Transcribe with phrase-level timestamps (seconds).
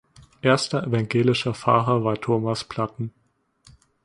[0.41, 3.13] Erster evangelischer Pfarrer war Thomas Platen.